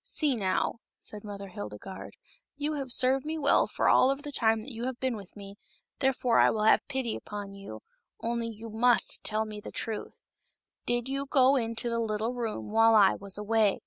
"See 0.18 0.34
now," 0.34 0.76
said 0.98 1.24
Mother 1.24 1.48
Hildegarde;" 1.48 2.16
you 2.56 2.72
have 2.72 2.90
served 2.90 3.26
me 3.26 3.36
well 3.36 3.66
for 3.66 3.86
all 3.86 4.10
of 4.10 4.22
the 4.22 4.32
time 4.32 4.62
that 4.62 4.72
you 4.72 4.86
have 4.86 4.98
been 4.98 5.14
with 5.14 5.36
me, 5.36 5.56
therefore 5.98 6.38
I 6.38 6.48
will 6.48 6.62
have 6.62 6.80
pity 6.88 7.14
upon 7.14 7.52
you, 7.52 7.82
only 8.18 8.48
you 8.48 8.70
must 8.70 9.22
tell 9.22 9.44
me 9.44 9.60
the 9.60 9.70
truth. 9.70 10.22
Did 10.86 11.06
you 11.10 11.26
go 11.26 11.54
into 11.56 11.90
the 11.90 12.00
little 12.00 12.32
room 12.32 12.70
while 12.70 12.94
I 12.94 13.12
was 13.12 13.36
away 13.36 13.82